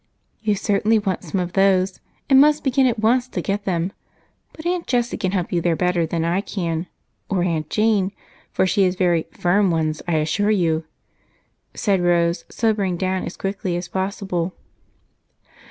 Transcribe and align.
"You 0.41 0.55
certainly 0.55 0.97
want 0.97 1.23
some 1.23 1.39
of 1.39 1.53
those, 1.53 1.99
and 2.27 2.41
must 2.41 2.63
begin 2.63 2.87
at 2.87 2.97
once 2.97 3.27
to 3.27 3.39
get 3.39 3.65
them, 3.65 3.91
but 4.51 4.65
Aunt 4.65 4.87
Jessie 4.87 5.15
can 5.15 5.31
help 5.31 5.51
you 5.53 5.61
there 5.61 5.75
better 5.75 6.07
than 6.07 6.25
I 6.25 6.41
can, 6.41 6.87
or 7.29 7.43
Aunt 7.43 7.69
Jane, 7.69 8.11
for 8.51 8.65
she 8.65 8.81
has 8.85 8.95
very 8.95 9.27
'firm' 9.29 9.69
ones, 9.69 10.01
I 10.07 10.13
assure 10.15 10.49
you," 10.49 10.85
said 11.75 12.01
Rose, 12.01 12.45
sobering 12.49 12.97
down 12.97 13.25
as 13.25 13.37
quickly 13.37 13.77
as 13.77 13.87
possible. 13.87 14.55